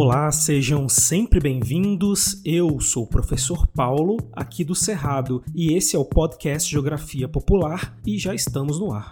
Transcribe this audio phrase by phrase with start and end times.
[0.00, 2.40] Olá, sejam sempre bem-vindos.
[2.44, 7.98] Eu sou o professor Paulo, aqui do Cerrado, e esse é o podcast Geografia Popular
[8.06, 9.10] e já estamos no ar.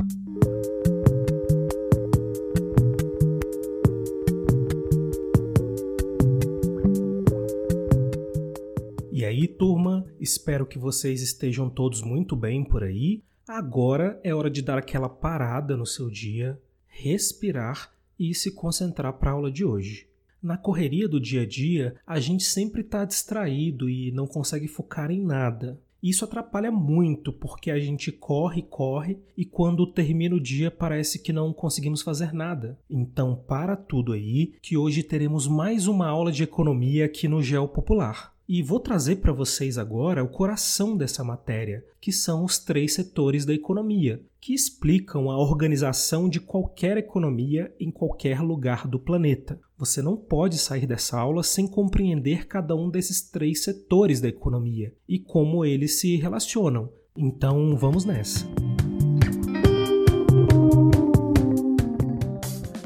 [9.11, 13.25] E aí, turma, espero que vocês estejam todos muito bem por aí.
[13.49, 19.33] Agora é hora de dar aquela parada no seu dia, respirar e se concentrar para
[19.33, 20.07] a aula de hoje.
[20.43, 25.11] Na correria do dia a dia, a gente sempre está distraído e não consegue focar
[25.11, 25.81] em nada.
[26.03, 31.33] Isso atrapalha muito porque a gente corre, corre e quando termina o dia parece que
[31.33, 32.79] não conseguimos fazer nada.
[32.89, 37.67] Então, para tudo aí, que hoje teremos mais uma aula de economia aqui no Geo
[37.67, 38.37] Popular.
[38.49, 43.45] E vou trazer para vocês agora o coração dessa matéria, que são os três setores
[43.45, 49.61] da economia, que explicam a organização de qualquer economia em qualquer lugar do planeta.
[49.79, 54.95] Você não pode sair dessa aula sem compreender cada um desses três setores da economia
[55.07, 56.91] e como eles se relacionam.
[57.15, 58.47] Então vamos nessa.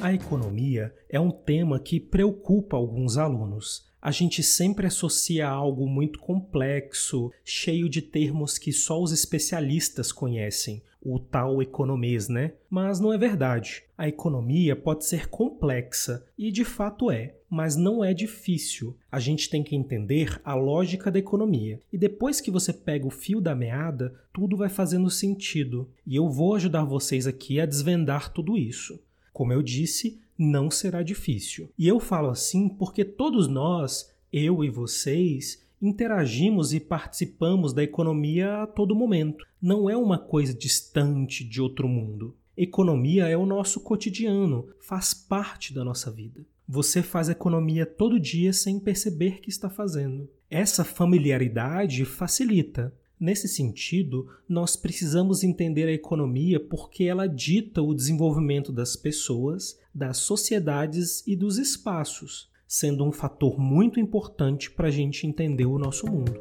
[0.03, 6.19] A economia é um tema que preocupa alguns alunos a gente sempre associa algo muito
[6.19, 12.53] complexo, cheio de termos que só os especialistas conhecem, o tal economês, né?
[12.69, 13.85] Mas não é verdade.
[13.97, 18.97] A economia pode ser complexa, e de fato é, mas não é difícil.
[19.11, 21.81] A gente tem que entender a lógica da economia.
[21.93, 25.89] E depois que você pega o fio da meada, tudo vai fazendo sentido.
[26.07, 29.03] E eu vou ajudar vocês aqui a desvendar tudo isso.
[29.33, 31.71] Como eu disse, não será difícil.
[31.79, 38.63] E eu falo assim porque todos nós, eu e vocês, interagimos e participamos da economia
[38.63, 39.47] a todo momento.
[39.61, 42.37] Não é uma coisa distante de outro mundo.
[42.57, 46.45] Economia é o nosso cotidiano, faz parte da nossa vida.
[46.69, 50.29] Você faz economia todo dia sem perceber que está fazendo.
[50.51, 58.73] Essa familiaridade facilita, Nesse sentido, nós precisamos entender a economia porque ela dita o desenvolvimento
[58.73, 65.27] das pessoas, das sociedades e dos espaços, sendo um fator muito importante para a gente
[65.27, 66.41] entender o nosso mundo.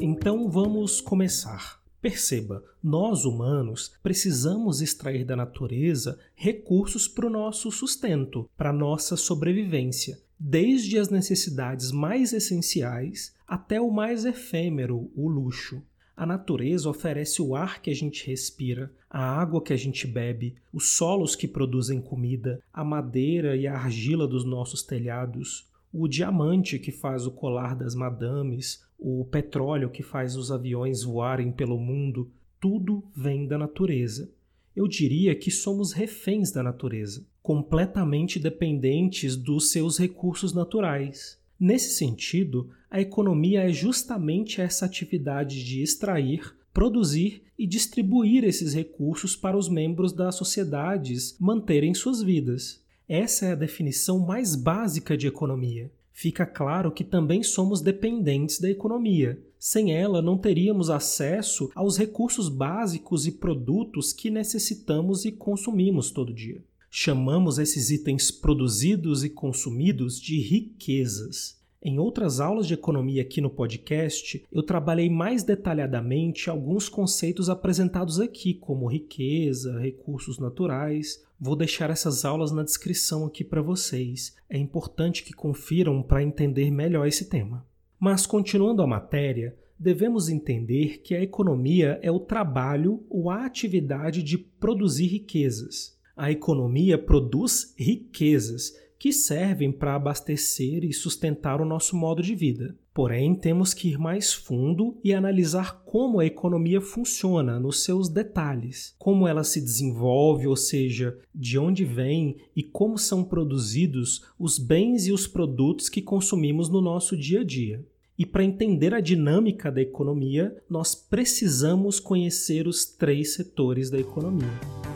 [0.00, 1.80] Então vamos começar.
[2.02, 9.16] Perceba, nós humanos precisamos extrair da natureza recursos para o nosso sustento, para a nossa
[9.16, 15.82] sobrevivência, desde as necessidades mais essenciais até o mais efêmero, o luxo.
[16.16, 20.56] A natureza oferece o ar que a gente respira, a água que a gente bebe,
[20.72, 26.78] os solos que produzem comida, a madeira e a argila dos nossos telhados, o diamante
[26.78, 32.30] que faz o colar das madames, o petróleo que faz os aviões voarem pelo mundo,
[32.60, 34.30] tudo vem da natureza.
[34.74, 41.38] Eu diria que somos reféns da natureza, completamente dependentes dos seus recursos naturais.
[41.60, 49.36] Nesse sentido, a economia é justamente essa atividade de extrair, produzir e distribuir esses recursos
[49.36, 52.82] para os membros das sociedades manterem suas vidas.
[53.08, 55.88] Essa é a definição mais básica de economia.
[56.12, 59.40] Fica claro que também somos dependentes da economia.
[59.56, 66.34] Sem ela, não teríamos acesso aos recursos básicos e produtos que necessitamos e consumimos todo
[66.34, 66.60] dia.
[66.90, 71.56] Chamamos esses itens produzidos e consumidos de riquezas.
[71.82, 78.18] Em outras aulas de economia aqui no podcast, eu trabalhei mais detalhadamente alguns conceitos apresentados
[78.18, 81.24] aqui, como riqueza, recursos naturais.
[81.38, 84.34] Vou deixar essas aulas na descrição aqui para vocês.
[84.48, 87.64] É importante que confiram para entender melhor esse tema.
[88.00, 94.22] Mas continuando a matéria, devemos entender que a economia é o trabalho ou a atividade
[94.22, 95.95] de produzir riquezas.
[96.16, 102.74] A economia produz riquezas que servem para abastecer e sustentar o nosso modo de vida.
[102.94, 108.94] Porém, temos que ir mais fundo e analisar como a economia funciona nos seus detalhes,
[108.98, 115.06] como ela se desenvolve, ou seja, de onde vem e como são produzidos os bens
[115.06, 117.84] e os produtos que consumimos no nosso dia a dia.
[118.18, 124.95] E para entender a dinâmica da economia, nós precisamos conhecer os três setores da economia.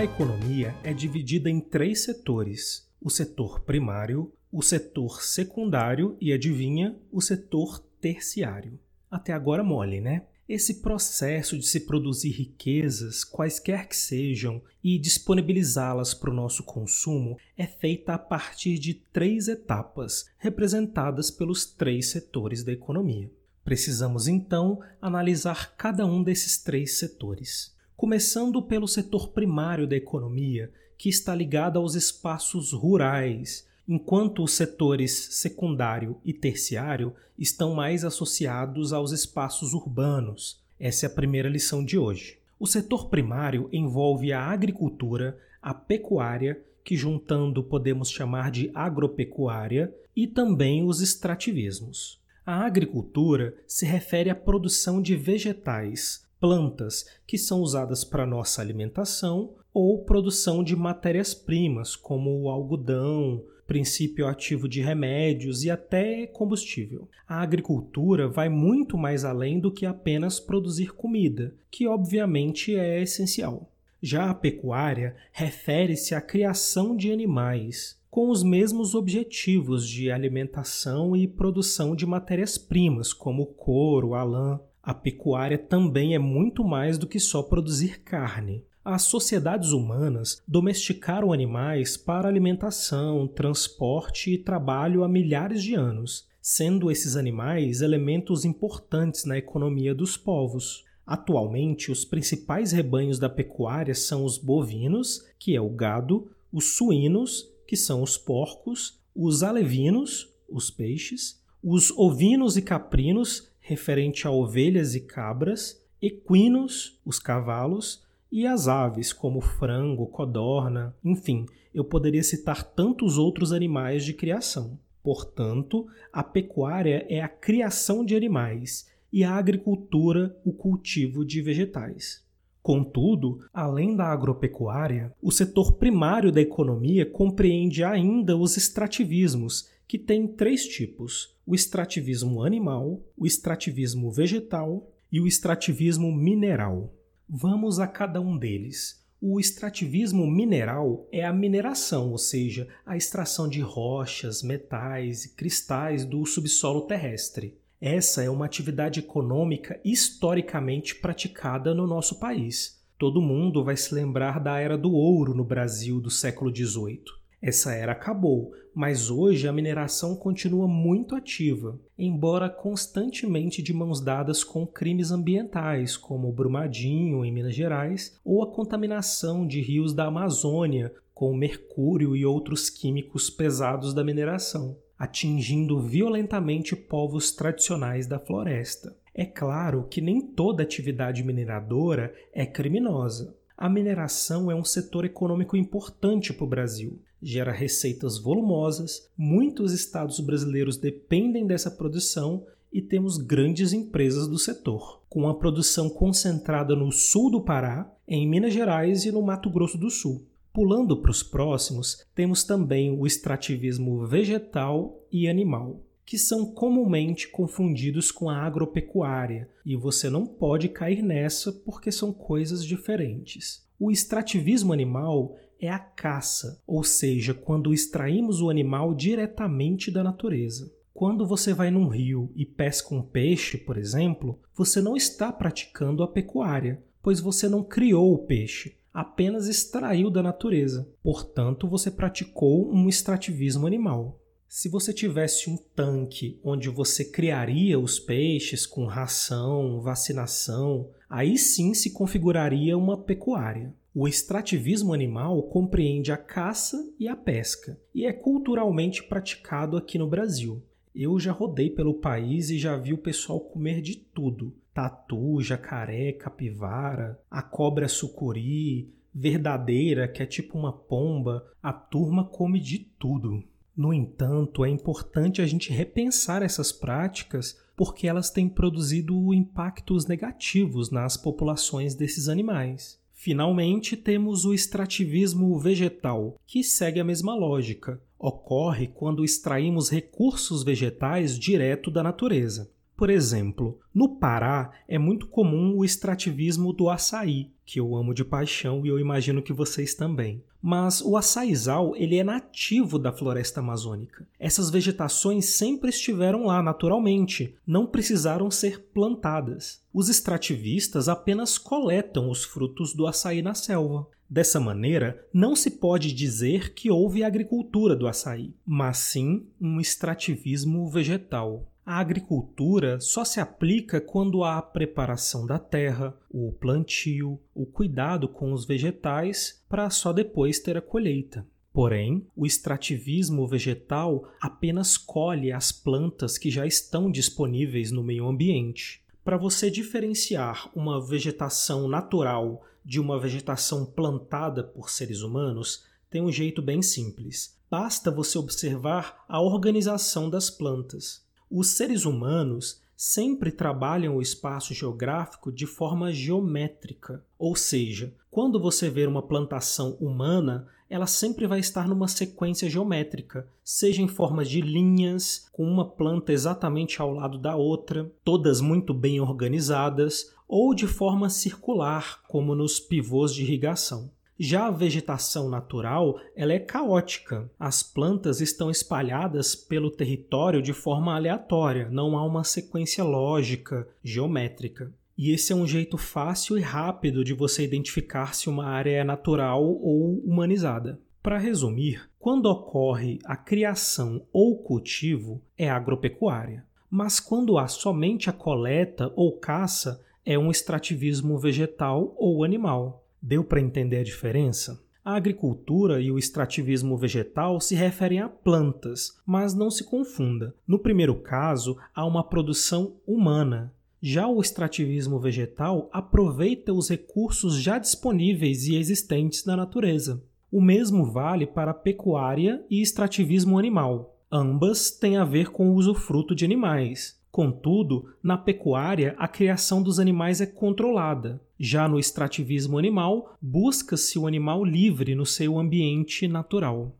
[0.00, 6.96] A economia é dividida em três setores: o setor primário, o setor secundário e, adivinha,
[7.12, 8.80] o setor terciário.
[9.10, 10.22] Até agora mole, né?
[10.48, 17.36] Esse processo de se produzir riquezas, quaisquer que sejam, e disponibilizá-las para o nosso consumo
[17.54, 23.30] é feita a partir de três etapas, representadas pelos três setores da economia.
[23.62, 27.78] Precisamos então analisar cada um desses três setores.
[28.00, 35.12] Começando pelo setor primário da economia, que está ligado aos espaços rurais, enquanto os setores
[35.32, 40.62] secundário e terciário estão mais associados aos espaços urbanos.
[40.78, 42.38] Essa é a primeira lição de hoje.
[42.58, 50.26] O setor primário envolve a agricultura, a pecuária, que juntando podemos chamar de agropecuária, e
[50.26, 52.18] também os extrativismos.
[52.46, 59.54] A agricultura se refere à produção de vegetais, plantas que são usadas para nossa alimentação
[59.72, 67.08] ou produção de matérias-primas, como o algodão, princípio ativo de remédios e até combustível.
[67.28, 73.70] A agricultura vai muito mais além do que apenas produzir comida, que obviamente é essencial.
[74.02, 81.28] Já a pecuária refere-se à criação de animais, com os mesmos objetivos de alimentação e
[81.28, 84.60] produção de matérias-primas, como couro, a lã.
[84.82, 88.64] A pecuária também é muito mais do que só produzir carne.
[88.82, 96.90] As sociedades humanas domesticaram animais para alimentação, transporte e trabalho há milhares de anos, sendo
[96.90, 100.82] esses animais elementos importantes na economia dos povos.
[101.06, 107.50] Atualmente, os principais rebanhos da pecuária são os bovinos, que é o gado, os suínos,
[107.66, 114.94] que são os porcos, os alevinos, os peixes, os ovinos e caprinos, referente a ovelhas
[114.94, 122.62] e cabras, equinos, os cavalos, e as aves, como frango, codorna, enfim, eu poderia citar
[122.62, 124.78] tantos outros animais de criação.
[125.02, 132.24] Portanto, a pecuária é a criação de animais e a agricultura o cultivo de vegetais.
[132.62, 140.24] Contudo, além da agropecuária, o setor primário da economia compreende ainda os extrativismos, que tem
[140.28, 146.94] três tipos: o extrativismo animal, o extrativismo vegetal e o extrativismo mineral.
[147.28, 149.04] Vamos a cada um deles.
[149.20, 156.04] O extrativismo mineral é a mineração, ou seja, a extração de rochas, metais e cristais
[156.04, 157.58] do subsolo terrestre.
[157.80, 162.80] Essa é uma atividade econômica historicamente praticada no nosso país.
[162.96, 167.19] Todo mundo vai se lembrar da Era do Ouro no Brasil do século XVIII.
[167.42, 174.44] Essa era acabou, mas hoje a mineração continua muito ativa, embora constantemente de mãos dadas
[174.44, 180.06] com crimes ambientais, como o Brumadinho em Minas Gerais, ou a contaminação de rios da
[180.06, 188.96] Amazônia com mercúrio e outros químicos pesados da mineração, atingindo violentamente povos tradicionais da floresta.
[189.14, 193.36] É claro que nem toda atividade mineradora é criminosa.
[193.56, 196.98] A mineração é um setor econômico importante para o Brasil.
[197.22, 205.02] Gera receitas volumosas, muitos estados brasileiros dependem dessa produção e temos grandes empresas do setor,
[205.08, 209.76] com a produção concentrada no sul do Pará, em Minas Gerais e no Mato Grosso
[209.76, 210.24] do Sul.
[210.52, 218.10] Pulando para os próximos, temos também o extrativismo vegetal e animal que são comumente confundidos
[218.10, 223.64] com a agropecuária, e você não pode cair nessa porque são coisas diferentes.
[223.78, 230.72] O extrativismo animal é a caça, ou seja, quando extraímos o animal diretamente da natureza.
[230.92, 236.02] Quando você vai num rio e pesca um peixe, por exemplo, você não está praticando
[236.02, 240.88] a pecuária, pois você não criou o peixe, apenas extraiu da natureza.
[241.02, 244.20] Portanto, você praticou um extrativismo animal.
[244.48, 251.72] Se você tivesse um tanque onde você criaria os peixes com ração, vacinação, aí sim
[251.72, 253.72] se configuraria uma pecuária.
[253.92, 260.06] O extrativismo animal compreende a caça e a pesca e é culturalmente praticado aqui no
[260.06, 260.62] Brasil.
[260.94, 266.12] Eu já rodei pelo país e já vi o pessoal comer de tudo: tatu, jacaré,
[266.12, 271.44] capivara, a cobra sucuri, verdadeira, que é tipo uma pomba.
[271.60, 273.42] A turma come de tudo.
[273.76, 280.92] No entanto, é importante a gente repensar essas práticas porque elas têm produzido impactos negativos
[280.92, 282.99] nas populações desses animais.
[283.22, 288.00] Finalmente, temos o extrativismo vegetal, que segue a mesma lógica.
[288.18, 292.72] Ocorre quando extraímos recursos vegetais direto da natureza.
[292.96, 298.24] Por exemplo, no Pará é muito comum o extrativismo do açaí, que eu amo de
[298.24, 300.42] paixão e eu imagino que vocês também.
[300.62, 304.26] Mas o açaizal ele é nativo da floresta amazônica.
[304.38, 309.80] Essas vegetações sempre estiveram lá naturalmente, não precisaram ser plantadas.
[309.92, 314.06] Os extrativistas apenas coletam os frutos do açaí na selva.
[314.28, 320.88] Dessa maneira, não se pode dizer que houve agricultura do açaí, mas sim um extrativismo
[320.88, 321.66] vegetal.
[321.84, 328.28] A agricultura só se aplica quando há a preparação da terra, o plantio, o cuidado
[328.28, 331.46] com os vegetais para só depois ter a colheita.
[331.72, 339.02] Porém, o extrativismo vegetal apenas colhe as plantas que já estão disponíveis no meio ambiente.
[339.24, 346.32] Para você diferenciar uma vegetação natural de uma vegetação plantada por seres humanos, tem um
[346.32, 347.56] jeito bem simples.
[347.70, 351.24] Basta você observar a organização das plantas.
[351.50, 358.88] Os seres humanos sempre trabalham o espaço geográfico de forma geométrica, ou seja, quando você
[358.88, 364.60] ver uma plantação humana, ela sempre vai estar numa sequência geométrica, seja em forma de
[364.60, 370.86] linhas, com uma planta exatamente ao lado da outra, todas muito bem organizadas, ou de
[370.86, 374.08] forma circular, como nos pivôs de irrigação.
[374.42, 377.50] Já a vegetação natural, ela é caótica.
[377.60, 384.90] As plantas estão espalhadas pelo território de forma aleatória, não há uma sequência lógica, geométrica.
[385.18, 389.04] E esse é um jeito fácil e rápido de você identificar se uma área é
[389.04, 390.98] natural ou humanizada.
[391.22, 396.64] Para resumir, quando ocorre a criação ou cultivo, é agropecuária.
[396.90, 403.04] Mas quando há somente a coleta ou caça, é um extrativismo vegetal ou animal.
[403.22, 404.82] Deu para entender a diferença?
[405.04, 410.54] A agricultura e o extrativismo vegetal se referem a plantas, mas não se confunda.
[410.66, 413.72] No primeiro caso, há uma produção humana.
[414.00, 420.22] Já o extrativismo vegetal aproveita os recursos já disponíveis e existentes na natureza.
[420.50, 424.18] O mesmo vale para pecuária e extrativismo animal.
[424.32, 427.19] Ambas têm a ver com o usufruto de animais.
[427.30, 431.40] Contudo, na pecuária, a criação dos animais é controlada.
[431.58, 436.92] Já no extrativismo animal, busca-se o animal livre no seu ambiente natural.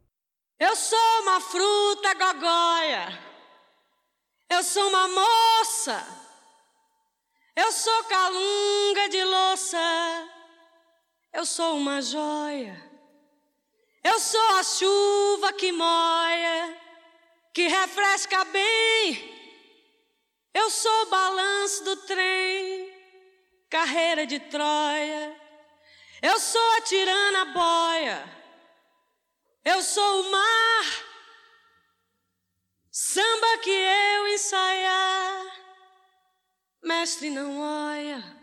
[0.58, 3.18] Eu sou uma fruta gogóia.
[4.48, 6.06] Eu sou uma moça.
[7.56, 10.28] Eu sou calunga de louça.
[11.32, 12.80] Eu sou uma joia.
[14.04, 16.76] Eu sou a chuva que moia,
[17.52, 19.39] que refresca bem
[20.54, 22.90] eu sou o balanço do trem,
[23.68, 25.36] carreira de Troia.
[26.22, 28.40] Eu sou a tirana boia.
[29.64, 30.84] Eu sou o mar,
[32.90, 35.46] samba que eu ensaiar.
[36.82, 38.40] Mestre não olha.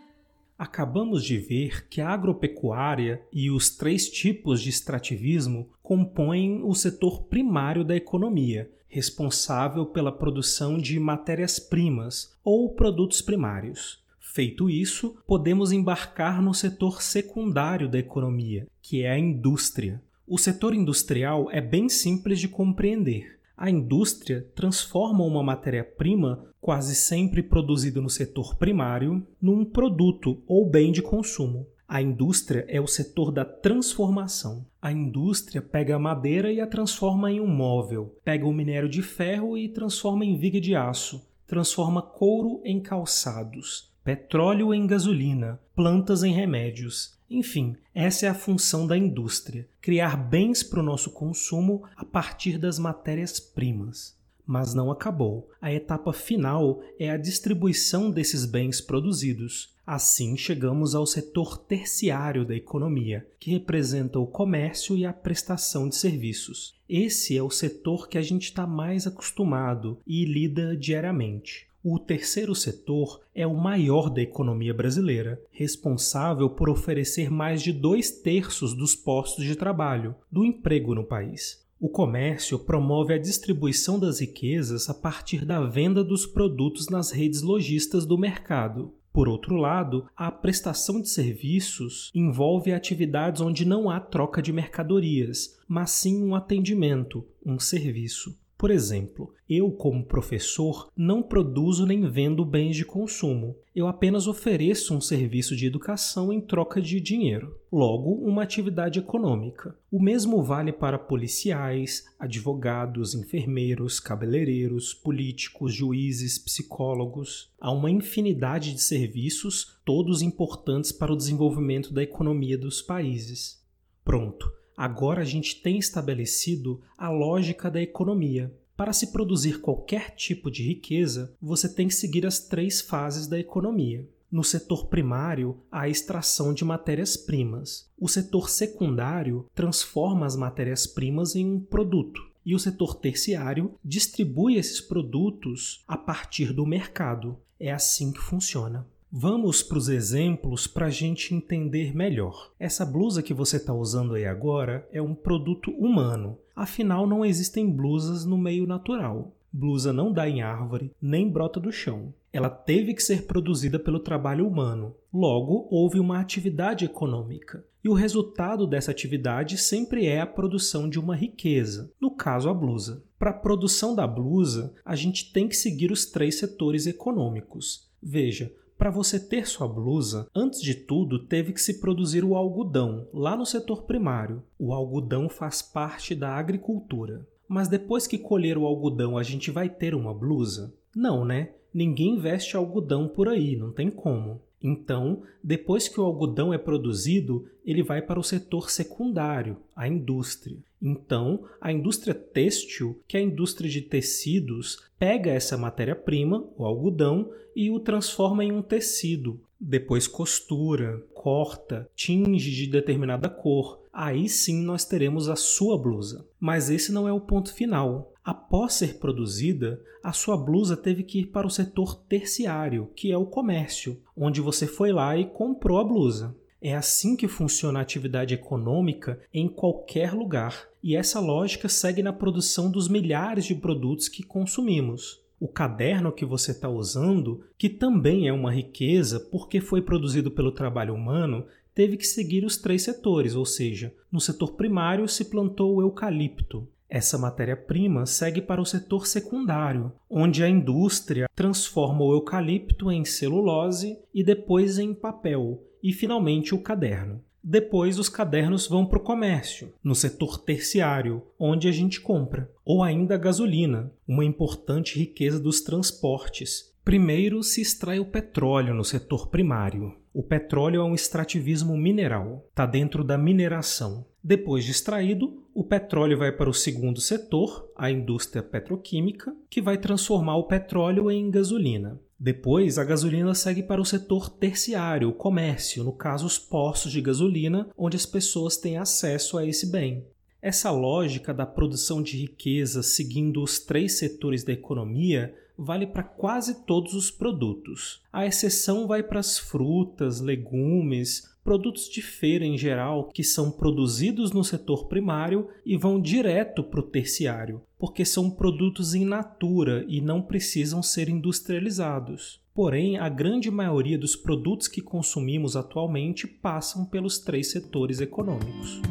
[0.57, 7.27] Acabamos de ver que a agropecuária e os três tipos de extrativismo compõem o setor
[7.27, 13.99] primário da economia, responsável pela produção de matérias-primas ou produtos primários.
[14.19, 20.01] Feito isso, podemos embarcar no setor secundário da economia, que é a indústria.
[20.27, 23.39] O setor industrial é bem simples de compreender.
[23.57, 30.91] A indústria transforma uma matéria-prima, quase sempre produzida no setor primário, num produto ou bem
[30.91, 31.65] de consumo.
[31.87, 34.65] A indústria é o setor da transformação.
[34.81, 39.01] A indústria pega a madeira e a transforma em um móvel, pega o minério de
[39.01, 46.23] ferro e transforma em viga de aço, transforma couro em calçados, petróleo em gasolina, plantas
[46.23, 47.17] em remédios.
[47.29, 52.57] Enfim, essa é a função da indústria: criar bens para o nosso consumo a partir
[52.57, 54.17] das matérias-primas.
[54.45, 55.49] Mas não acabou.
[55.61, 59.76] A etapa final é a distribuição desses bens produzidos.
[59.87, 65.95] Assim, chegamos ao setor terciário da economia, que representa o comércio e a prestação de
[65.95, 66.75] serviços.
[66.89, 71.67] Esse é o setor que a gente está mais acostumado e lida diariamente.
[71.81, 78.11] O terceiro setor é o maior da economia brasileira, responsável por oferecer mais de dois
[78.11, 81.65] terços dos postos de trabalho, do emprego no país.
[81.79, 87.41] O comércio promove a distribuição das riquezas a partir da venda dos produtos nas redes
[87.41, 88.91] lojistas do mercado.
[89.17, 95.57] Por outro lado, a prestação de serviços envolve atividades onde não há troca de mercadorias,
[95.67, 98.39] mas sim um atendimento, um serviço.
[98.57, 103.55] Por exemplo, eu, como professor, não produzo nem vendo bens de consumo.
[103.75, 109.77] Eu apenas ofereço um serviço de educação em troca de dinheiro, logo, uma atividade econômica.
[109.91, 117.51] O mesmo vale para policiais, advogados, enfermeiros, cabeleireiros, políticos, juízes, psicólogos.
[117.61, 123.63] Há uma infinidade de serviços, todos importantes para o desenvolvimento da economia dos países.
[124.03, 128.53] Pronto, Agora a gente tem estabelecido a lógica da economia.
[128.75, 133.39] Para se produzir qualquer tipo de riqueza, você tem que seguir as três fases da
[133.39, 134.07] economia.
[134.31, 137.89] No setor primário, a extração de matérias-primas.
[137.97, 142.21] O setor secundário transforma as matérias-primas em um produto.
[142.45, 147.35] E o setor terciário distribui esses produtos a partir do mercado.
[147.59, 148.85] É assim que funciona.
[149.11, 152.51] Vamos para os exemplos para a gente entender melhor.
[152.59, 156.37] Essa blusa que você está usando aí agora é um produto humano.
[156.53, 159.33] Afinal, não existem blusas no meio natural.
[159.51, 162.13] Blusa não dá em árvore, nem brota do chão.
[162.33, 164.93] Ela teve que ser produzida pelo trabalho humano.
[165.11, 167.65] Logo, houve uma atividade econômica.
[167.81, 172.53] E o resultado dessa atividade sempre é a produção de uma riqueza, no caso, a
[172.53, 173.01] blusa.
[173.17, 177.89] Para a produção da blusa, a gente tem que seguir os três setores econômicos.
[178.03, 183.07] Veja, para você ter sua blusa, antes de tudo teve que se produzir o algodão,
[183.11, 184.43] lá no setor primário.
[184.59, 187.27] O algodão faz parte da agricultura.
[187.47, 190.73] Mas depois que colher o algodão, a gente vai ter uma blusa?
[190.95, 191.53] Não, né?
[191.73, 194.41] Ninguém veste algodão por aí, não tem como.
[194.61, 200.57] Então, depois que o algodão é produzido, ele vai para o setor secundário, a indústria.
[200.81, 207.31] Então, a indústria têxtil, que é a indústria de tecidos, pega essa matéria-prima, o algodão,
[207.55, 209.39] e o transforma em um tecido.
[209.59, 213.81] Depois costura, corta, tinge de determinada cor.
[213.91, 216.23] Aí sim nós teremos a sua blusa.
[216.39, 218.13] Mas esse não é o ponto final.
[218.23, 223.17] Após ser produzida, a sua blusa teve que ir para o setor terciário, que é
[223.17, 226.35] o comércio, onde você foi lá e comprou a blusa.
[226.61, 232.11] É assim que funciona a atividade econômica em qualquer lugar, e essa lógica segue na
[232.11, 235.21] produção dos milhares de produtos que consumimos.
[235.39, 240.51] O caderno que você está usando, que também é uma riqueza porque foi produzido pelo
[240.51, 241.45] trabalho humano,
[241.75, 246.67] teve que seguir os três setores, ou seja, no setor primário se plantou o eucalipto,
[246.89, 253.99] essa matéria-prima segue para o setor secundário, onde a indústria transforma o eucalipto em celulose
[254.13, 257.23] e depois em papel, e finalmente o caderno.
[257.43, 262.83] Depois, os cadernos vão para o comércio, no setor terciário, onde a gente compra, ou
[262.83, 266.75] ainda a gasolina, uma importante riqueza dos transportes.
[266.83, 269.93] Primeiro se extrai o petróleo no setor primário.
[270.13, 274.05] O petróleo é um extrativismo mineral, está dentro da mineração.
[274.23, 279.77] Depois de extraído, o petróleo vai para o segundo setor, a indústria petroquímica, que vai
[279.77, 281.99] transformar o petróleo em gasolina.
[282.19, 286.99] Depois, a gasolina segue para o setor terciário, o comércio, no caso, os postos de
[286.99, 290.03] gasolina, onde as pessoas têm acesso a esse bem.
[290.41, 296.65] Essa lógica da produção de riqueza seguindo os três setores da economia vale para quase
[296.65, 298.01] todos os produtos.
[298.13, 304.33] A exceção vai para as frutas, legumes, produtos de feira em geral que são produzidos
[304.33, 310.01] no setor primário e vão direto para o terciário, porque são produtos in natura e
[310.01, 312.41] não precisam ser industrializados.
[312.53, 318.81] Porém, a grande maioria dos produtos que consumimos atualmente passam pelos três setores econômicos.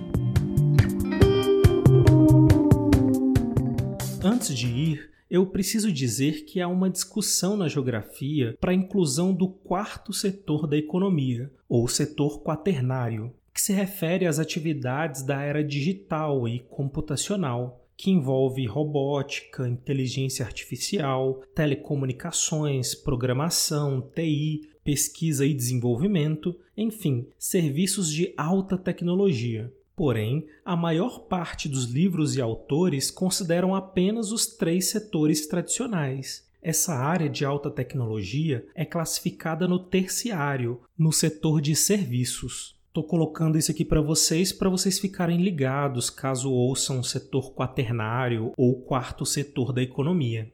[4.25, 9.35] Antes de ir, eu preciso dizer que há uma discussão na geografia para a inclusão
[9.35, 15.65] do quarto setor da economia, ou setor quaternário, que se refere às atividades da era
[15.65, 27.27] digital e computacional, que envolve robótica, inteligência artificial, telecomunicações, programação, TI, pesquisa e desenvolvimento, enfim,
[27.39, 29.73] serviços de alta tecnologia.
[29.96, 36.46] Porém, a maior parte dos livros e autores consideram apenas os três setores tradicionais.
[36.61, 42.76] Essa área de alta tecnologia é classificada no terciário, no setor de serviços.
[42.88, 48.52] Estou colocando isso aqui para vocês para vocês ficarem ligados caso ouçam o setor quaternário
[48.54, 50.52] ou quarto setor da economia.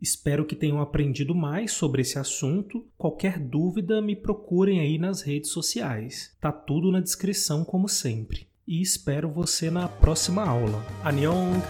[0.00, 2.86] Espero que tenham aprendido mais sobre esse assunto.
[2.96, 6.36] Qualquer dúvida, me procurem aí nas redes sociais.
[6.40, 10.84] Tá tudo na descrição como sempre e espero você na próxima aula.
[11.04, 11.62] Annyeong!